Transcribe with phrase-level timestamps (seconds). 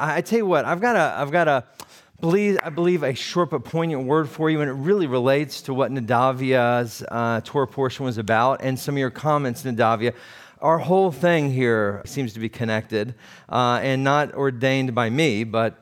[0.00, 1.64] I tell you what, I've got a, I've got a,
[2.20, 5.74] believe, I believe a short but poignant word for you, and it really relates to
[5.74, 10.14] what Nadavia's uh, Torah portion was about, and some of your comments, Nadavia.
[10.60, 13.14] Our whole thing here seems to be connected,
[13.48, 15.76] uh, and not ordained by me, but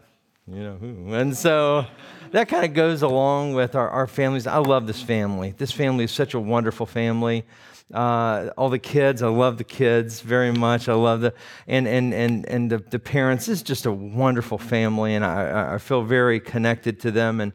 [0.47, 1.15] you know who.
[1.15, 1.87] And so
[2.31, 4.47] that kind of goes along with our, our families.
[4.47, 5.55] I love this family.
[5.57, 7.45] This family is such a wonderful family.
[7.93, 10.89] Uh, all the kids, I love the kids very much.
[10.89, 11.33] I love the
[11.67, 13.47] and and and and the, the parents.
[13.47, 17.41] This is just a wonderful family, and I, I feel very connected to them.
[17.41, 17.53] And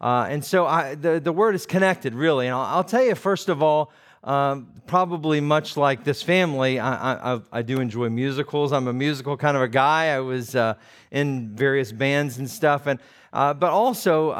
[0.00, 2.46] uh, and so I, the the word is connected, really.
[2.46, 3.92] And I'll, I'll tell you first of all.
[4.22, 8.70] Um, probably much like this family, I, I, I, do enjoy musicals.
[8.70, 10.08] I'm a musical kind of a guy.
[10.08, 10.74] I was uh,
[11.10, 13.00] in various bands and stuff, and
[13.32, 14.34] uh, but also uh,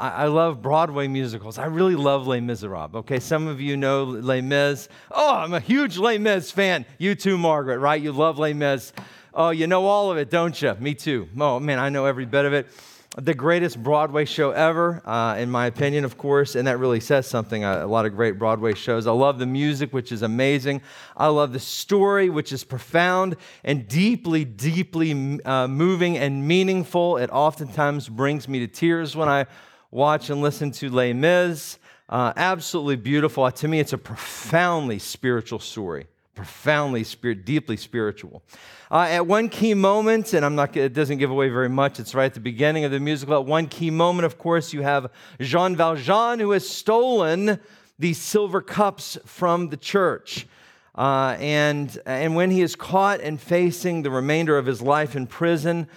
[0.00, 1.58] I, I, love Broadway musicals.
[1.58, 3.00] I really love Les Miserables.
[3.00, 4.88] Okay, some of you know Les Mis.
[5.10, 6.86] Oh, I'm a huge Les Mis fan.
[6.96, 7.78] You too, Margaret.
[7.78, 8.00] Right?
[8.00, 8.94] You love Les Mis.
[9.34, 10.74] Oh, you know all of it, don't you?
[10.80, 11.28] Me too.
[11.38, 12.68] Oh man, I know every bit of it
[13.16, 17.26] the greatest Broadway show ever, uh, in my opinion, of course, and that really says
[17.26, 17.64] something.
[17.64, 19.06] A, a, lot of great Broadway shows.
[19.06, 20.82] I love the music, which is amazing.
[21.16, 27.16] I love the story, which is profound and deeply, deeply uh, moving and meaningful.
[27.16, 29.46] It oftentimes brings me to tears when I
[29.90, 31.78] watch and listen to Les Mis.
[32.10, 33.50] Uh, absolutely beautiful.
[33.50, 38.42] To me, it's a profoundly spiritual story, profoundly spirit, deeply spiritual.
[38.90, 42.14] Uh, at one key moment, and I'm not, it doesn't give away very much, it's
[42.14, 43.34] right at the beginning of the musical.
[43.34, 45.10] At one key moment, of course, you have
[45.40, 47.58] Jean Valjean who has stolen
[47.98, 50.46] these silver cups from the church.
[50.94, 55.26] Uh, and, and when he is caught and facing the remainder of his life in
[55.26, 55.88] prison,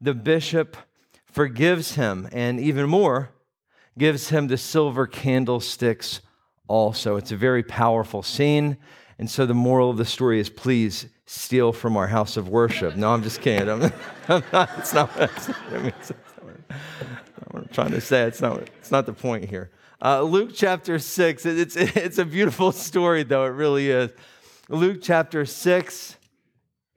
[0.00, 0.76] the bishop
[1.24, 3.30] forgives him and even more,
[3.96, 6.20] gives him the silver candlesticks
[6.66, 7.16] also.
[7.16, 8.76] It's a very powerful scene.
[9.18, 12.96] And so the moral of the story is please steal from our house of worship.
[12.96, 13.68] No, I'm just kidding.
[13.68, 13.92] I'm,
[14.28, 18.22] I'm not, it's not, not, I mean, it's not what I'm trying to say.
[18.22, 19.70] It's not, it's not the point here.
[20.02, 23.44] Uh, Luke chapter 6, it's, it's a beautiful story, though.
[23.44, 24.10] It really is.
[24.68, 26.16] Luke chapter 6,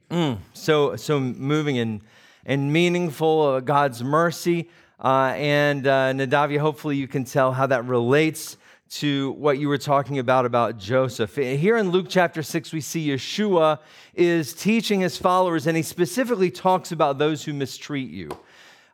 [0.09, 2.01] mm, so, so moving and,
[2.45, 4.69] and meaningful, uh, God's mercy.
[4.99, 8.57] Uh, and uh, Nadavia, hopefully you can tell how that relates
[8.89, 11.35] to what you were talking about about Joseph.
[11.35, 13.79] Here in Luke chapter 6, we see Yeshua
[14.13, 18.29] is teaching his followers, and he specifically talks about those who mistreat you.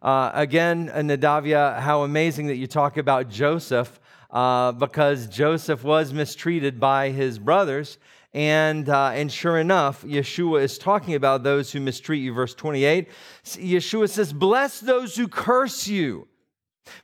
[0.02, 4.00] Uh, again, Nadavia, how amazing that you talk about Joseph,
[4.32, 8.00] uh, because Joseph was mistreated by his brothers.
[8.34, 12.34] And, uh, and sure enough, Yeshua is talking about those who mistreat you.
[12.34, 13.10] Verse 28,
[13.46, 16.28] Yeshua says, Bless those who curse you,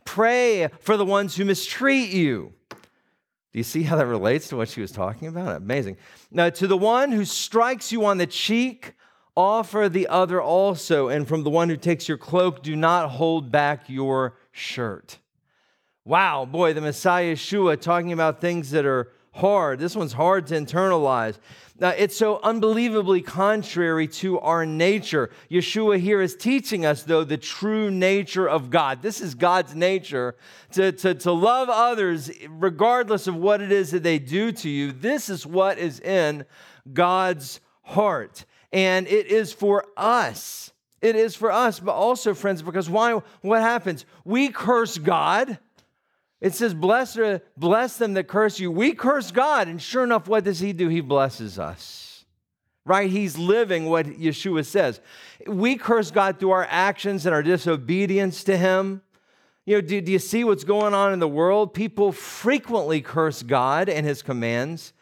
[0.05, 2.53] pray for the ones who mistreat you.
[3.51, 5.57] Do you see how that relates to what she was talking about?
[5.57, 5.97] Amazing.
[6.31, 8.93] Now, to the one who strikes you on the cheek,
[9.35, 11.07] offer the other also.
[11.07, 15.17] And from the one who takes your cloak, do not hold back your shirt.
[16.05, 19.79] Wow, boy, the Messiah Yeshua talking about things that are hard.
[19.79, 21.37] This one's hard to internalize.
[21.79, 25.29] Now, it's so unbelievably contrary to our nature.
[25.49, 29.01] Yeshua here is teaching us, though, the true nature of God.
[29.01, 30.35] This is God's nature
[30.73, 34.91] to, to, to love others regardless of what it is that they do to you.
[34.91, 36.45] This is what is in
[36.91, 38.43] God's heart.
[38.73, 40.71] And it is for us.
[41.01, 43.13] It is for us, but also, friends, because why?
[43.41, 44.05] What happens?
[44.25, 45.57] We curse God
[46.41, 47.17] it says, bless,
[47.57, 48.71] bless them that curse you.
[48.71, 49.67] We curse God.
[49.67, 50.87] And sure enough, what does He do?
[50.87, 52.25] He blesses us.
[52.85, 53.09] Right?
[53.09, 55.01] He's living what Yeshua says.
[55.45, 59.01] We curse God through our actions and our disobedience to Him.
[59.65, 61.73] You know, do, do you see what's going on in the world?
[61.73, 64.93] People frequently curse God and His commands.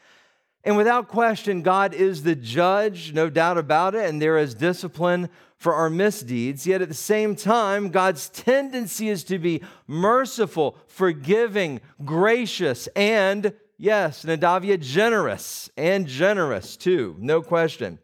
[0.67, 5.29] And without question, God is the judge, no doubt about it, and there is discipline
[5.55, 6.67] for our misdeeds.
[6.67, 14.25] Yet at the same time, God's tendency is to be merciful, forgiving, gracious, and yes,
[14.25, 17.97] Nadavia, generous, and generous too, no question.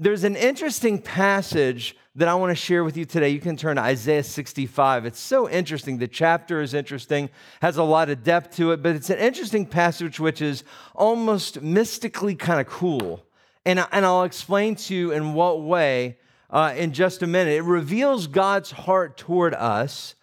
[0.00, 3.30] There's an interesting passage that I want to share with you today.
[3.30, 5.06] You can turn to Isaiah 65.
[5.06, 5.98] It's so interesting.
[5.98, 7.30] The chapter is interesting,
[7.60, 10.62] has a lot of depth to it, but it's an interesting passage which is
[10.94, 13.26] almost mystically kind of cool.
[13.66, 16.18] And, and I'll explain to you in what way
[16.48, 17.54] uh, in just a minute.
[17.54, 20.14] It reveals God's heart toward us,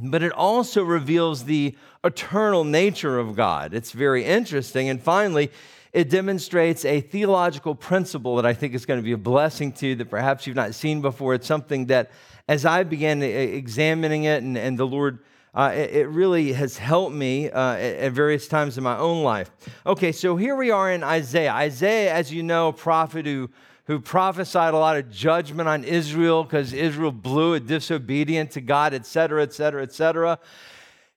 [0.00, 3.74] but it also reveals the eternal nature of God.
[3.74, 4.88] It's very interesting.
[4.88, 5.50] And finally,
[5.92, 9.88] it demonstrates a theological principle that I think is going to be a blessing to
[9.88, 11.34] you that perhaps you've not seen before.
[11.34, 12.10] It's something that,
[12.48, 15.18] as I began examining it, and, and the Lord,
[15.54, 19.22] uh, it, it, really has helped me uh, at, at various times in my own
[19.22, 19.50] life.
[19.84, 21.52] Okay, so here we are in Isaiah.
[21.52, 23.50] Isaiah, as you know, a prophet who
[23.86, 28.94] who prophesied a lot of judgment on Israel because Israel blew it, disobedient to God,
[28.94, 30.38] et cetera, et cetera, et cetera.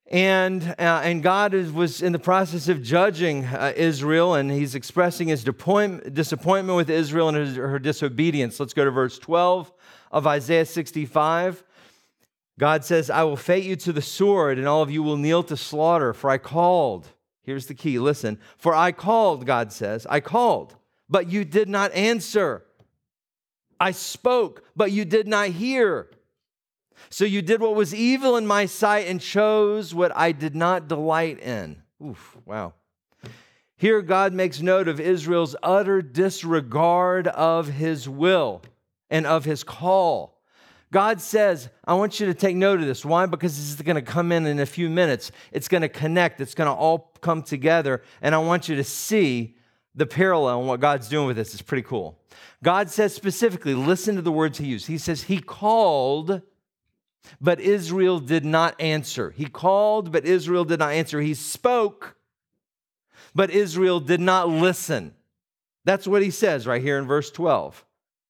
[0.08, 4.76] And, uh, and God is, was in the process of judging uh, Israel, and he's
[4.76, 8.60] expressing his disappointment with Israel and his, her disobedience.
[8.60, 9.72] Let's go to verse 12
[10.12, 11.64] of Isaiah 65.
[12.60, 15.44] God says, I will fate you to the sword, and all of you will kneel
[15.44, 17.08] to slaughter, for I called.
[17.44, 18.40] Here's the key listen.
[18.58, 20.76] For I called, God says, I called,
[21.10, 22.64] but you did not answer.
[23.80, 26.10] I spoke, but you did not hear.
[27.10, 30.88] So you did what was evil in my sight and chose what I did not
[30.88, 31.82] delight in.
[32.04, 32.74] Oof, wow.
[33.78, 38.62] Here, God makes note of Israel's utter disregard of his will
[39.10, 40.36] and of his call.
[40.92, 43.04] God says, I want you to take note of this.
[43.04, 43.26] Why?
[43.26, 45.32] Because this is going to come in in a few minutes.
[45.52, 48.02] It's going to connect, it's going to all come together.
[48.22, 49.56] And I want you to see
[49.94, 51.54] the parallel in what God's doing with this.
[51.54, 52.20] It's pretty cool.
[52.64, 54.88] God says specifically, listen to the words he used.
[54.88, 56.42] He says, He called
[57.42, 59.32] but Israel did not answer.
[59.32, 61.22] He called, but Israel did not answer.
[61.22, 62.16] He spoke,
[63.34, 65.14] but Israel did not listen.
[65.84, 67.86] That's what he says right here in verse 12.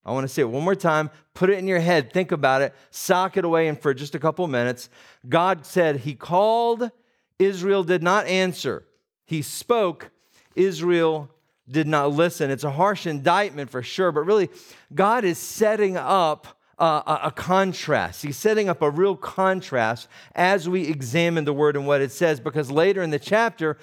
[0.06, 1.10] I want to say it one more time.
[1.34, 2.14] Put it in your head.
[2.14, 2.76] Think about it.
[2.92, 3.68] Sock it away.
[3.68, 4.90] And for just a couple minutes,
[5.28, 6.92] God said, He called,
[7.40, 8.86] Israel did not answer.
[9.26, 10.12] He spoke,
[10.56, 11.32] Israel
[11.68, 12.52] did not listen.
[12.52, 14.50] It's a harsh indictment for sure, but really,
[14.94, 18.24] God is setting up a, a, contrast.
[18.24, 22.40] He's setting up a real contrast as we examine the word and what it says,
[22.40, 23.78] because later in the chapter,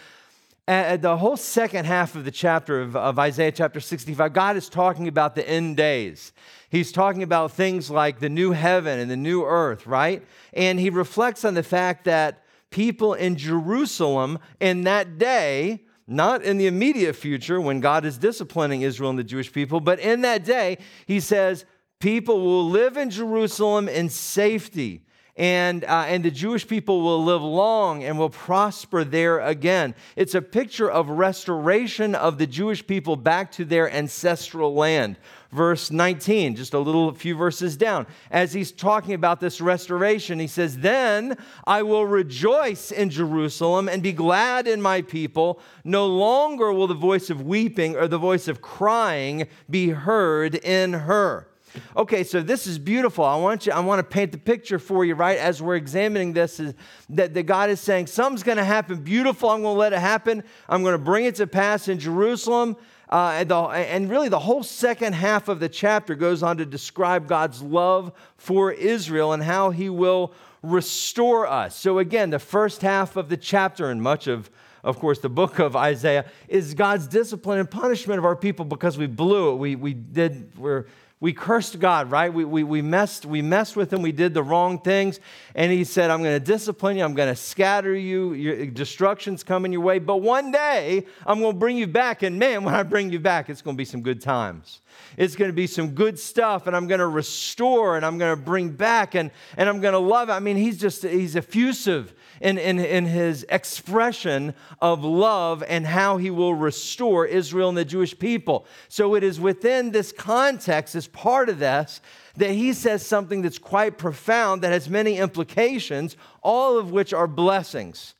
[0.67, 5.09] the whole second half of the chapter of, of Isaiah chapter 65, God is talking
[5.09, 6.33] about the end days.
[6.69, 10.25] He's talking about things like the new heaven and the new earth, right?
[10.53, 16.59] And he reflects on the fact that people in Jerusalem in that day, not in
[16.59, 20.45] the immediate future when God is disciplining Israel and the Jewish people, but in that
[20.45, 21.65] day, he says,
[22.03, 25.03] people will live in Jerusalem in safety.
[25.37, 29.95] And, uh, and the Jewish people will live long and will prosper there again.
[30.17, 35.17] It's a picture of restoration of the Jewish people back to their ancestral land.
[35.53, 38.07] Verse 19, just a little few verses down.
[38.33, 44.03] As he's talking about this restoration, he says, Then I will rejoice in Jerusalem and
[44.03, 45.61] be glad in my people.
[45.85, 50.93] No longer will the voice of weeping or the voice of crying be heard in
[50.93, 51.49] her.
[51.97, 53.25] Okay, so this is beautiful.
[53.25, 55.39] I want you, I want to paint the picture for you, right?
[55.39, 56.75] As we're examining this, is
[57.11, 59.51] that, that God is saying, something's going to happen beautiful.
[59.51, 60.45] I'm going to let it happen.
[60.69, 62.77] I'm going to bring it to pass in Jerusalem.
[63.09, 66.65] Uh, and, the, and really, the whole second half of the chapter goes on to
[66.65, 71.77] describe God's love for Israel and how he will restore us.
[71.77, 74.51] So, again, the first half of the chapter and much of
[74.85, 78.99] of course, the book of Isaiah, is God's discipline and punishment of our people because
[78.99, 79.57] we blew it.
[79.57, 80.87] We, we did, we're
[81.23, 82.35] we cursed God, right?
[82.35, 84.03] We, we, we, messed, we messed with him.
[84.03, 85.21] We did the wrong things.
[85.55, 87.05] And he said, I'm going to discipline you.
[87.05, 88.33] I'm going to scatter you.
[88.33, 90.01] Your destruction's coming your way.
[90.01, 92.25] But one day, I'm going to bring you back.
[92.25, 94.81] And man, when I bring you back, it's going to be some good times.
[95.17, 96.67] It's going to be some good stuff.
[96.67, 99.93] And I'm going to restore and I'm going to bring back and, and I'm going
[99.93, 100.29] to love.
[100.29, 106.17] I mean, he's just, he's effusive in, in, in his expression of love and how
[106.17, 108.67] he will restore Israel and the Jewish people.
[108.89, 112.01] So it is within this context, as part of this,
[112.37, 117.27] that he says something that's quite profound that has many implications, all of which are
[117.27, 118.15] blessings.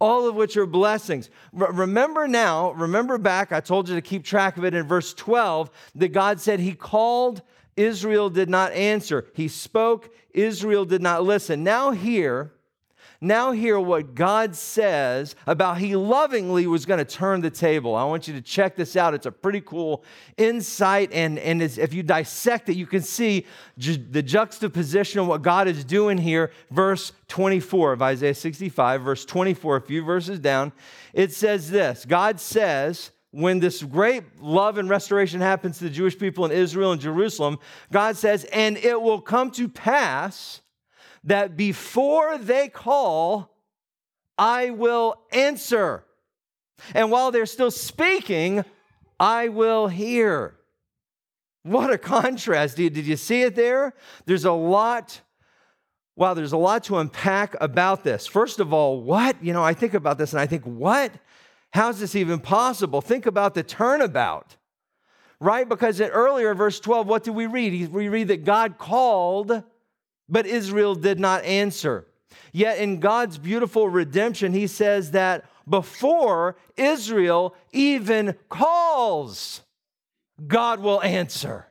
[0.00, 1.28] All of which are blessings.
[1.52, 5.70] Remember now, remember back, I told you to keep track of it in verse 12,
[5.96, 7.42] that God said he called,
[7.76, 9.26] Israel did not answer.
[9.34, 11.64] He spoke, Israel did not listen.
[11.64, 12.52] Now, here,
[13.20, 17.96] Now, hear what God says about He lovingly was going to turn the table.
[17.96, 19.12] I want you to check this out.
[19.12, 20.04] It's a pretty cool
[20.36, 21.12] insight.
[21.12, 23.44] And, and if you dissect it, you can see
[23.76, 26.52] ju- the juxtaposition of what God is doing here.
[26.70, 30.70] Verse 24 of Isaiah 65, verse 24, a few verses down,
[31.12, 36.18] it says this God says, when this great love and restoration happens to the Jewish
[36.18, 37.58] people in Israel and Jerusalem,
[37.92, 40.62] God says, and it will come to pass
[41.24, 43.54] that before they call,
[44.36, 46.04] I will answer.
[46.94, 48.64] And while they're still speaking,
[49.18, 50.54] I will hear.
[51.64, 52.76] What a contrast.
[52.76, 53.94] Did you see it there?
[54.26, 55.20] There's a lot.
[56.16, 58.26] Wow, there's a lot to unpack about this.
[58.26, 59.42] First of all, what?
[59.42, 61.12] You know, I think about this and I think, what?
[61.72, 63.00] How's this even possible?
[63.00, 64.56] Think about the turnabout,
[65.40, 65.68] right?
[65.68, 67.92] Because earlier, verse 12, what do we read?
[67.92, 69.62] We read that God called
[70.28, 72.06] but Israel did not answer.
[72.52, 79.62] Yet in God's beautiful redemption, he says that before Israel even calls,
[80.46, 81.66] God will answer.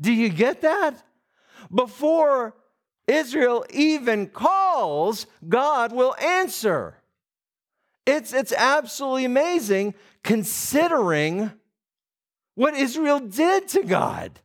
[0.00, 1.02] Do you get that?
[1.72, 2.54] Before
[3.06, 6.96] Israel even calls, God will answer.
[8.06, 11.50] It's, it's absolutely amazing considering
[12.54, 14.40] what Israel did to God.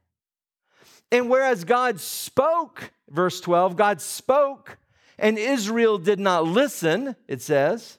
[1.11, 4.77] And whereas God spoke verse 12, God spoke
[5.17, 7.97] and Israel did not listen, it says.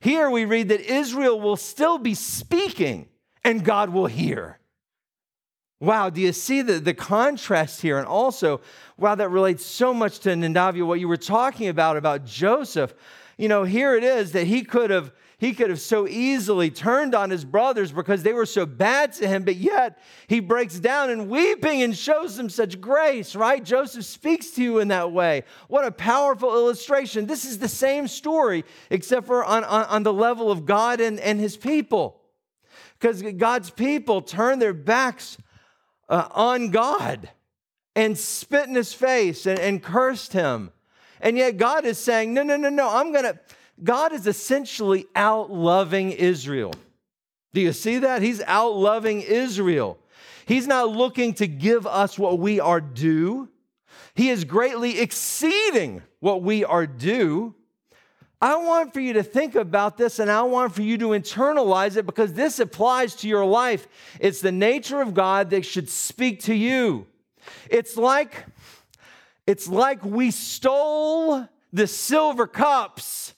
[0.00, 3.08] Here we read that Israel will still be speaking
[3.44, 4.58] and God will hear.
[5.80, 7.98] Wow, do you see the, the contrast here?
[7.98, 8.60] And also,
[8.96, 12.94] wow, that relates so much to Nadavia, what you were talking about, about Joseph.
[13.38, 17.14] You know, here it is that he could have he could have so easily turned
[17.14, 21.10] on his brothers because they were so bad to him, but yet he breaks down
[21.10, 23.64] and weeping and shows them such grace, right?
[23.64, 25.44] Joseph speaks to you in that way.
[25.68, 27.26] What a powerful illustration.
[27.26, 31.20] This is the same story, except for on, on, on the level of God and,
[31.20, 32.20] and his people.
[32.98, 35.38] Because God's people turn their backs
[36.08, 37.30] uh, on God
[37.94, 40.72] and spit in his face and, and cursed him.
[41.20, 43.38] And yet God is saying, no, no, no, no, I'm going to
[43.82, 46.74] God is essentially out loving Israel.
[47.54, 48.22] Do you see that?
[48.22, 49.98] He's out loving Israel.
[50.46, 53.48] He's not looking to give us what we are due.
[54.14, 57.54] He is greatly exceeding what we are due.
[58.40, 61.96] I want for you to think about this and I want for you to internalize
[61.96, 63.88] it because this applies to your life.
[64.20, 67.06] It's the nature of God that should speak to you.
[67.68, 68.46] It's like
[69.48, 73.32] it's like we stole the silver cups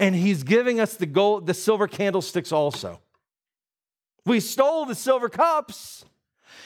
[0.00, 3.02] and he's giving us the gold, the silver candlesticks also.
[4.24, 6.06] We stole the silver cups.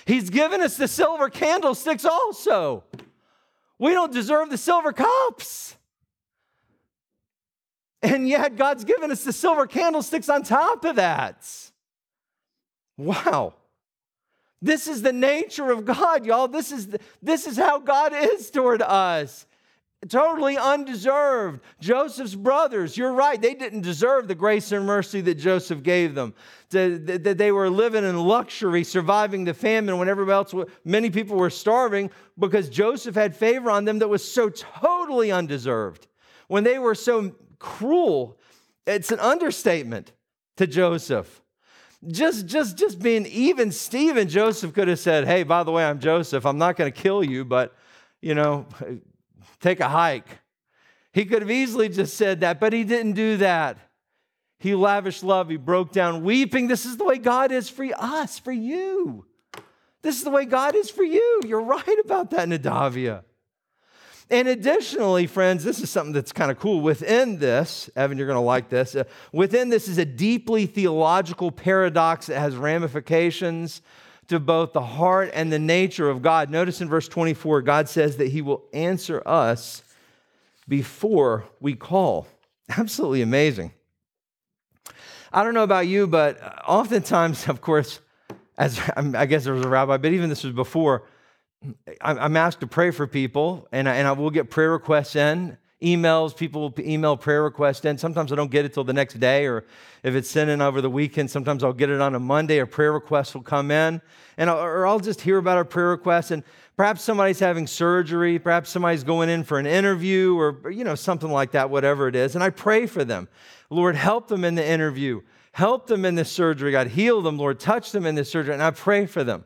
[0.05, 2.85] He's given us the silver candlesticks also.
[3.77, 5.75] We don't deserve the silver cups.
[8.03, 11.45] And yet, God's given us the silver candlesticks on top of that.
[12.97, 13.55] Wow.
[14.63, 16.49] This is the nature of God, y'all.
[16.49, 19.47] This is, the, this is how God is toward us
[20.09, 21.61] totally undeserved.
[21.81, 26.35] Joseph's brothers, you're right, they didn't deserve the grace and mercy that Joseph gave them.
[26.71, 31.51] That they were living in luxury, surviving the famine when everybody else, many people were
[31.51, 36.07] starving because Joseph had favor on them that was so totally undeserved.
[36.49, 38.39] When they were so cruel,
[38.87, 40.13] it's an understatement
[40.57, 41.40] to Joseph.
[42.07, 46.01] Just, just, just being even Stephen, Joseph could have said, Hey, by the way, I'm
[46.01, 46.47] Joseph.
[46.47, 47.75] I'm not going to kill you, but
[48.23, 48.67] you know,
[49.61, 50.27] take a hike.
[51.13, 53.79] He could have easily just said that, but he didn't do that.
[54.59, 55.49] He lavished love.
[55.49, 56.69] He broke down weeping.
[56.69, 59.25] This is the way God is for us, for you.
[60.03, 61.41] This is the way God is for you.
[61.47, 63.25] You're right about that, Nadavia.
[64.31, 66.81] And additionally, friends, this is something that's kind of cool.
[66.81, 68.95] Within this, Evan, you're going to like this.
[68.95, 73.83] Uh, within this is a deeply theological paradox that has ramifications
[74.29, 76.49] to both the heart and the nature of God.
[76.49, 79.83] Notice in verse 24, God says that He will answer us
[80.69, 82.29] before we call.
[82.69, 83.73] Absolutely amazing.
[85.33, 87.99] I don't know about you, but oftentimes, of course,
[88.57, 91.03] as I guess there was a rabbi, but even this was before,
[92.01, 95.59] I'm asked to pray for people, and I, and I will get prayer requests in
[95.83, 97.97] emails, people will email prayer requests in.
[97.97, 99.65] Sometimes I don't get it till the next day, or
[100.03, 102.59] if it's sent in over the weekend, sometimes I'll get it on a Monday.
[102.59, 104.01] A prayer request will come in,
[104.37, 106.43] and I'll, or I'll just hear about a prayer request, and
[106.77, 111.31] perhaps somebody's having surgery, perhaps somebody's going in for an interview, or you know something
[111.31, 113.29] like that, whatever it is, and I pray for them.
[113.71, 116.73] Lord, help them in the interview, help them in the surgery.
[116.73, 119.45] God, heal them, Lord, touch them in the surgery, and I pray for them.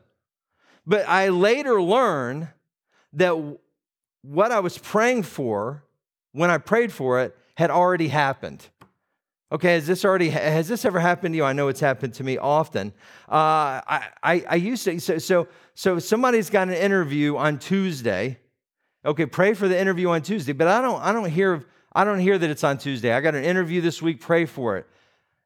[0.87, 2.49] But I later learned
[3.15, 3.35] that
[4.23, 5.83] what I was praying for
[6.33, 8.69] when I prayed for it had already happened.
[9.53, 11.45] Okay, has this already has this ever happened to you?
[11.45, 12.89] I know it's happened to me often.
[13.29, 18.39] Uh, I, I, I used to so so so somebody's got an interview on Tuesday.
[19.05, 22.19] Okay, pray for the interview on Tuesday, but I don't I don't hear I don't
[22.19, 23.13] hear that it's on Tuesday.
[23.13, 24.21] I got an interview this week.
[24.21, 24.89] Pray for it,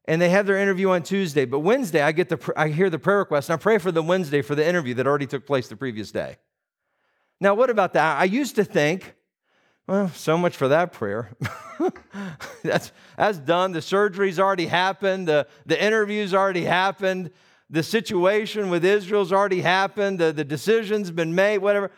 [0.09, 1.45] and they have their interview on Tuesday.
[1.45, 4.01] But Wednesday, I get the I hear the prayer request, and I pray for the
[4.01, 6.37] Wednesday for the interview that already took place the previous day.
[7.39, 8.19] Now, what about that?
[8.19, 9.15] I used to think
[9.87, 11.31] well, so much for that prayer.
[12.63, 13.71] that's, that's done.
[13.71, 15.27] The surgery's already happened.
[15.27, 17.31] The, the interview's already happened.
[17.71, 20.19] The situation with Israel's already happened.
[20.19, 21.89] The, the decision's been made, whatever.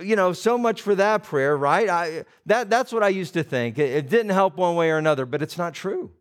[0.00, 1.88] You know, so much for that prayer, right?
[1.88, 3.76] I, that, that's what I used to think.
[3.76, 6.12] It, it didn't help one way or another, but it's not true.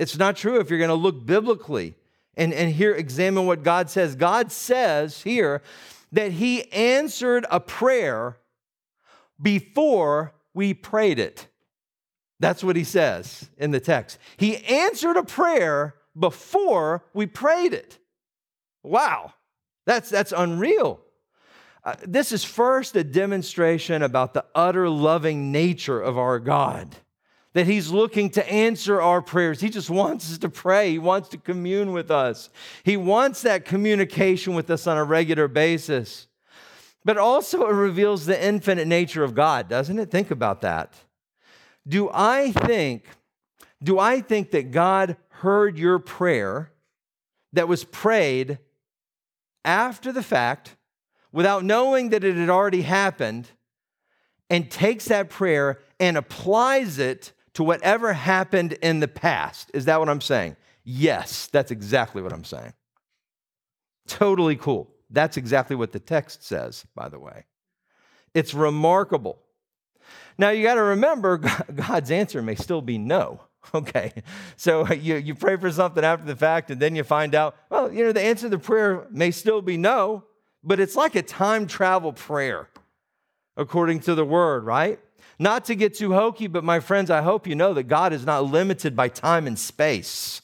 [0.00, 1.94] It's not true if you're going to look biblically
[2.36, 4.16] and, and here examine what God says.
[4.16, 5.62] God says here
[6.10, 8.38] that He answered a prayer
[9.40, 11.46] before we prayed it.
[12.40, 14.18] That's what he says in the text.
[14.38, 17.98] He answered a prayer before we prayed it.
[18.82, 19.34] Wow,
[19.86, 21.00] that's, that's unreal.
[21.84, 26.96] Uh, this is first a demonstration about the utter loving nature of our God,
[27.52, 29.60] that He's looking to answer our prayers.
[29.60, 32.50] He just wants us to pray, He wants to commune with us,
[32.84, 36.26] He wants that communication with us on a regular basis.
[37.04, 40.10] But also, it reveals the infinite nature of God, doesn't it?
[40.10, 40.94] Think about that.
[41.88, 43.06] Do I think,
[43.82, 46.72] do I think that God heard your prayer
[47.54, 48.58] that was prayed
[49.64, 50.76] after the fact,
[51.32, 53.50] without knowing that it had already happened,
[54.50, 59.70] and takes that prayer and applies it to whatever happened in the past?
[59.74, 60.56] Is that what I'm saying?
[60.84, 62.72] Yes, that's exactly what I'm saying.
[64.06, 64.90] Totally cool.
[65.10, 67.44] That's exactly what the text says, by the way.
[68.34, 69.38] It's remarkable.
[70.38, 71.38] Now, you got to remember,
[71.74, 73.40] God's answer may still be no.
[73.74, 74.12] Okay,
[74.56, 77.92] so you, you pray for something after the fact, and then you find out, well,
[77.92, 80.24] you know, the answer to the prayer may still be no,
[80.64, 82.68] but it's like a time travel prayer,
[83.58, 84.98] according to the word, right?
[85.40, 88.26] Not to get too hokey, but my friends, I hope you know that God is
[88.26, 90.42] not limited by time and space.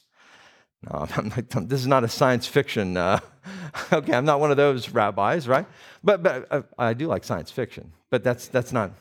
[0.81, 2.97] No, not, this is not a science fiction.
[2.97, 3.19] Uh,
[3.93, 5.67] okay, I'm not one of those rabbis, right?
[6.03, 8.91] But, but uh, I do like science fiction, but that's, that's not.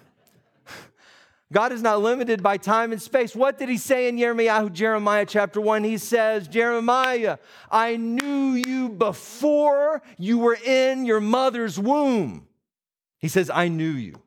[1.51, 3.35] God is not limited by time and space.
[3.35, 5.83] What did he say in Jeremiah, Jeremiah chapter 1?
[5.83, 7.38] He says, Jeremiah,
[7.70, 12.49] I knew you before you were in your mother's womb.
[13.18, 14.20] He says, I knew you.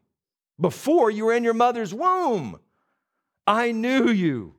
[0.59, 2.59] Before you were in your mother's womb,
[3.47, 4.55] I knew you.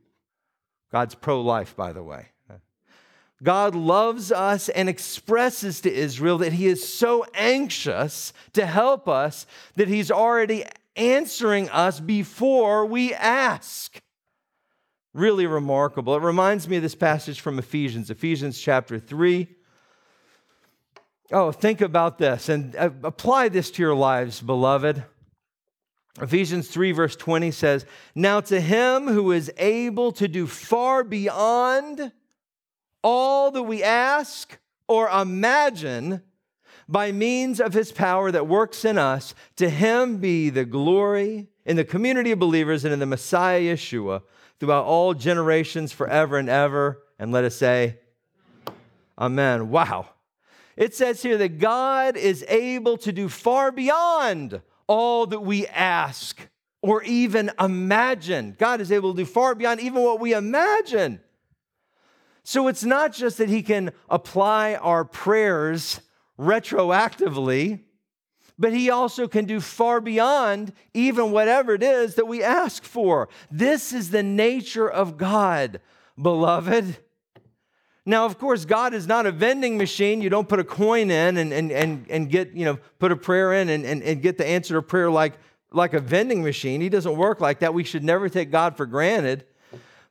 [0.91, 2.27] God's pro life, by the way.
[3.43, 9.47] God loves us and expresses to Israel that he is so anxious to help us
[9.75, 10.63] that he's already
[10.95, 13.99] answering us before we ask.
[15.13, 16.15] Really remarkable.
[16.15, 19.47] It reminds me of this passage from Ephesians, Ephesians chapter 3.
[21.31, 25.03] Oh, think about this and uh, apply this to your lives, beloved.
[26.19, 32.11] Ephesians 3, verse 20 says, Now to him who is able to do far beyond
[33.03, 36.21] all that we ask or imagine
[36.87, 39.33] by means of his power that works in us.
[39.55, 44.23] To him be the glory in the community of believers and in the Messiah Yeshua
[44.59, 47.03] throughout all generations, forever and ever.
[47.17, 47.99] And let us say,
[49.17, 49.69] Amen.
[49.69, 50.09] Wow.
[50.75, 56.47] It says here that God is able to do far beyond all that we ask
[56.81, 58.55] or even imagine.
[58.57, 61.21] God is able to do far beyond even what we imagine.
[62.43, 66.01] So it's not just that He can apply our prayers
[66.39, 67.81] retroactively,
[68.57, 73.29] but He also can do far beyond even whatever it is that we ask for.
[73.51, 75.79] This is the nature of God,
[76.19, 76.97] beloved.
[78.05, 80.21] Now, of course, God is not a vending machine.
[80.21, 83.15] You don't put a coin in and, and, and, and get, you know, put a
[83.15, 85.33] prayer in and, and, and get the answer to prayer like,
[85.71, 86.81] like a vending machine.
[86.81, 87.73] He doesn't work like that.
[87.73, 89.45] We should never take God for granted.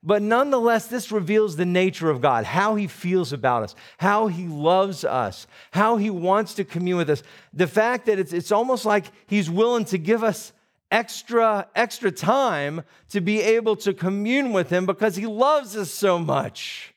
[0.03, 4.47] But nonetheless, this reveals the nature of God, how he feels about us, how he
[4.47, 7.23] loves us, how he wants to commune with us.
[7.53, 10.53] The fact that it's, it's almost like he's willing to give us
[10.91, 16.19] extra, extra time to be able to commune with him because he loves us so
[16.19, 16.90] much.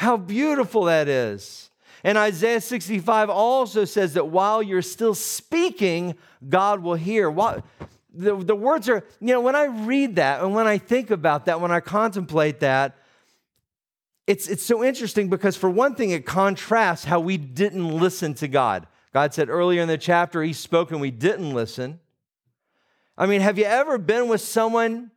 [0.00, 1.68] How beautiful that is.
[2.02, 6.14] And Isaiah 65 also says that while you're still speaking,
[6.48, 7.28] God will hear.
[7.28, 7.62] While,
[8.10, 11.44] the, the words are, you know, when I read that and when I think about
[11.44, 12.96] that, when I contemplate that,
[14.26, 18.48] it's, it's so interesting because, for one thing, it contrasts how we didn't listen to
[18.48, 18.86] God.
[19.12, 22.00] God said earlier in the chapter, He spoke and we didn't listen.
[23.18, 25.10] I mean, have you ever been with someone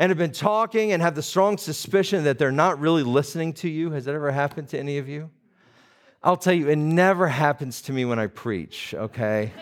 [0.00, 3.68] and have been talking and have the strong suspicion that they're not really listening to
[3.68, 3.90] you?
[3.90, 5.28] Has that ever happened to any of you?
[6.22, 9.52] I'll tell you, it never happens to me when I preach, okay?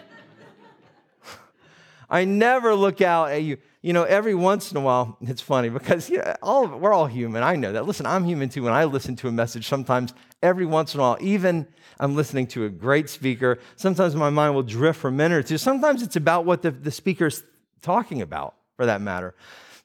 [2.11, 3.59] I never look out at you.
[3.83, 6.09] You know, every once in a while, it's funny because
[6.41, 7.43] all we're all human.
[7.43, 7.87] I know that.
[7.87, 8.63] Listen, I'm human too.
[8.63, 11.67] When I listen to a message, sometimes every once in a while, even
[11.99, 15.43] I'm listening to a great speaker, sometimes my mind will drift for a minute or
[15.43, 15.59] two.
[15.59, 17.43] Sometimes it's about what the, the speaker's
[17.83, 19.35] talking about, for that matter.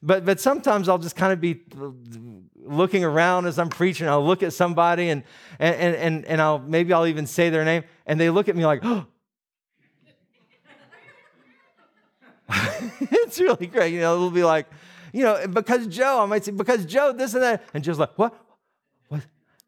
[0.05, 1.61] But, but sometimes I'll just kind of be
[2.57, 4.05] looking around as I'm preaching.
[4.07, 5.23] I'll look at somebody and,
[5.59, 8.65] and, and, and I'll, maybe I'll even say their name, and they look at me
[8.65, 9.05] like, oh.
[12.99, 13.93] it's really great.
[13.93, 14.67] You know, it'll be like,
[15.13, 17.63] you know, because Joe, I might say, because Joe, this and that.
[17.73, 18.37] And Joe's like, what?
[19.07, 19.21] What?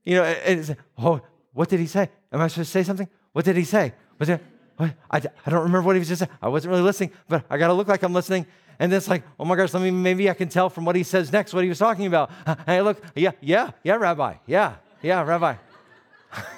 [0.04, 1.21] You know, and it's, oh,
[1.54, 2.10] what did he say?
[2.34, 3.08] Am I supposed to say something?
[3.32, 3.93] What did he say?
[4.19, 4.43] Was it?
[4.78, 6.32] I, I don't remember what he was just saying.
[6.41, 8.45] I wasn't really listening, but I got to look like I'm listening.
[8.79, 11.03] And it's like, oh my gosh, let me, maybe I can tell from what he
[11.03, 12.31] says next what he was talking about.
[12.65, 14.35] Hey, look, yeah, yeah, yeah, Rabbi.
[14.47, 15.55] Yeah, yeah, Rabbi.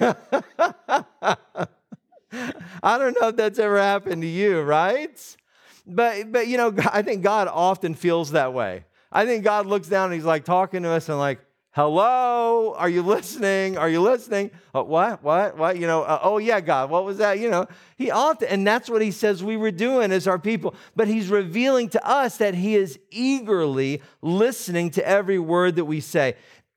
[2.82, 5.36] I don't know if that's ever happened to you, right?
[5.86, 8.84] But, but you know, I think God often feels that way.
[9.10, 11.40] I think God looks down and he's like talking to us and like,
[11.78, 13.78] Hello, are you listening?
[13.78, 14.50] Are you listening?
[14.74, 15.22] Uh, what?
[15.22, 15.56] What?
[15.56, 15.78] What?
[15.78, 17.38] You know, uh, oh yeah, God, what was that?
[17.38, 20.74] You know, he often, and that's what he says we were doing as our people.
[20.96, 26.00] But he's revealing to us that he is eagerly listening to every word that we
[26.00, 26.34] say.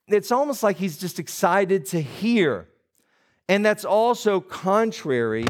[0.07, 2.67] It's almost like he's just excited to hear.
[3.49, 5.47] And that's also contrary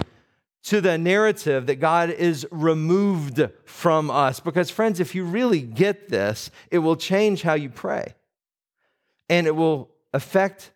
[0.64, 4.40] to the narrative that God is removed from us.
[4.40, 8.14] Because, friends, if you really get this, it will change how you pray
[9.32, 10.72] and it will affect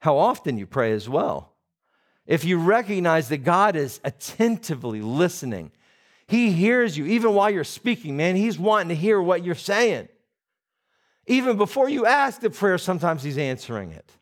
[0.00, 1.54] how often you pray as well.
[2.26, 5.72] If you recognize that God is attentively listening,
[6.28, 8.36] He hears you even while you're speaking, man.
[8.36, 10.08] He's wanting to hear what you're saying.
[11.26, 14.12] Even before you ask the prayer, sometimes He's answering it.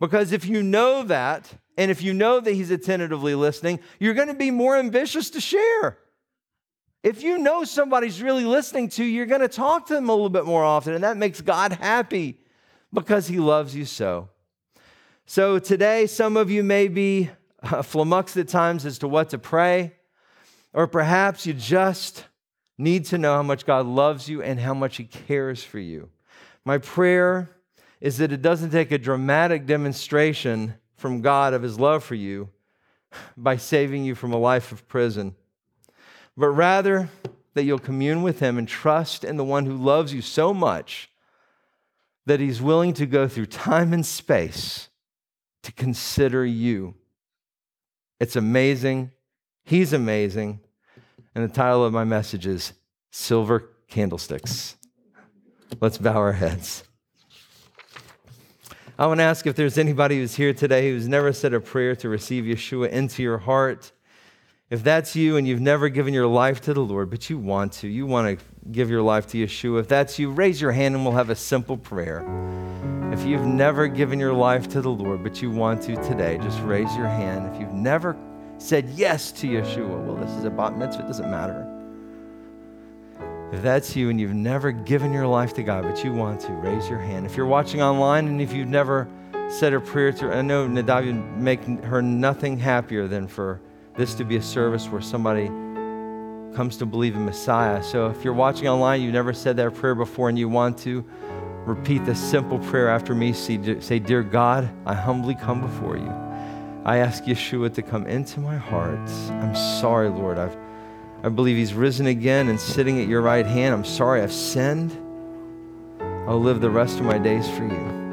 [0.00, 4.28] Because if you know that, and if you know that He's attentively listening, you're going
[4.28, 5.98] to be more ambitious to share.
[7.02, 10.12] If you know somebody's really listening to you, you're going to talk to them a
[10.12, 12.38] little bit more often, and that makes God happy
[12.92, 14.28] because he loves you so.
[15.26, 17.30] So today, some of you may be
[17.62, 19.94] uh, flummoxed at times as to what to pray,
[20.72, 22.24] or perhaps you just
[22.78, 26.10] need to know how much God loves you and how much he cares for you.
[26.64, 27.50] My prayer
[28.00, 32.50] is that it doesn't take a dramatic demonstration from God of his love for you
[33.36, 35.34] by saving you from a life of prison,
[36.36, 37.08] but rather
[37.54, 41.10] that you'll commune with him and trust in the one who loves you so much
[42.26, 44.88] that he's willing to go through time and space
[45.62, 46.94] to consider you.
[48.20, 49.12] It's amazing.
[49.64, 50.60] He's amazing.
[51.34, 52.72] And the title of my message is
[53.10, 54.76] Silver Candlesticks.
[55.80, 56.84] Let's bow our heads.
[58.98, 61.94] I want to ask if there's anybody who's here today who's never said a prayer
[61.96, 63.92] to receive Yeshua into your heart.
[64.70, 67.72] If that's you and you've never given your life to the Lord, but you want
[67.74, 69.80] to, you want to give your life to Yeshua.
[69.80, 72.24] If that's you, raise your hand and we'll have a simple prayer.
[73.12, 76.60] If you've never given your life to the Lord, but you want to today, just
[76.60, 77.54] raise your hand.
[77.54, 78.16] If you've never
[78.58, 81.72] said yes to Yeshua, well, this is a bat mitzvah, it doesn't matter.
[83.52, 86.52] If that's you and you've never given your life to God, but you want to,
[86.52, 87.26] raise your hand.
[87.26, 89.08] If you're watching online and if you've never
[89.48, 93.60] said a prayer to, I know Nadav would make her nothing happier than for
[93.96, 95.48] this to be a service where somebody
[96.56, 97.82] comes to believe in Messiah.
[97.82, 101.04] So if you're watching online, you've never said that prayer before and you want to,
[101.66, 103.32] repeat this simple prayer after me.
[103.32, 106.10] Say, Dear God, I humbly come before you.
[106.84, 109.10] I ask Yeshua to come into my heart.
[109.30, 110.38] I'm sorry, Lord.
[110.38, 110.56] I've,
[111.22, 113.74] I believe He's risen again and sitting at your right hand.
[113.74, 114.96] I'm sorry I've sinned.
[116.26, 118.06] I'll live the rest of my days for you.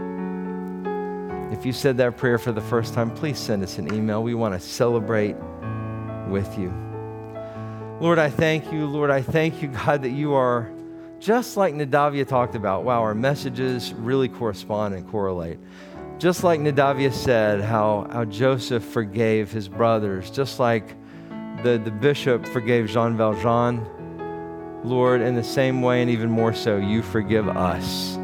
[1.51, 4.23] If you said that prayer for the first time, please send us an email.
[4.23, 5.36] We want to celebrate
[6.27, 6.92] with you.
[8.03, 8.85] Lord, I thank you.
[8.85, 10.69] Lord, I thank you, God, that you are
[11.21, 12.83] just like Nadavia talked about.
[12.83, 15.57] Wow, our messages really correspond and correlate.
[16.17, 20.85] Just like Nadavia said, how, how Joseph forgave his brothers, just like
[21.63, 23.87] the, the bishop forgave Jean Valjean,
[24.83, 28.17] Lord, in the same way and even more so, you forgive us,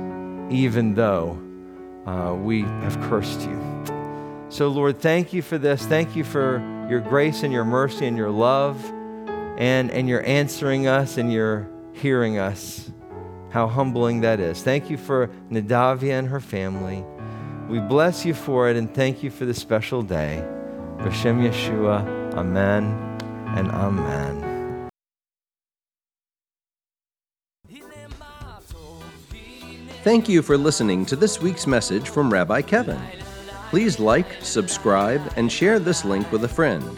[0.49, 1.39] even though
[2.05, 3.85] uh, we have cursed you.
[4.49, 5.85] So, Lord, thank you for this.
[5.85, 6.57] Thank you for
[6.89, 8.91] your grace and your mercy and your love
[9.60, 12.91] and, and you're answering us and you're hearing us.
[13.52, 14.63] How humbling that is.
[14.63, 17.04] Thank you for Nadavia and her family.
[17.67, 20.43] We bless you for it and thank you for this special day.
[20.98, 22.84] B'Shem Yeshua, Amen
[23.56, 24.50] and Amen.
[30.04, 33.02] Thank you for listening to this week's message from Rabbi Kevin.
[33.69, 36.98] Please like, subscribe, and share this link with a friend.